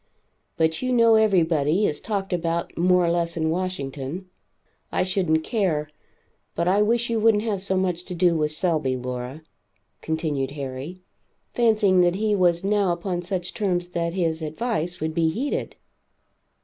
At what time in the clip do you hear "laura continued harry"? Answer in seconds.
8.97-11.03